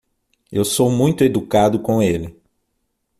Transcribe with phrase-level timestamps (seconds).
[0.51, 2.35] Eu sou muito educado com ele.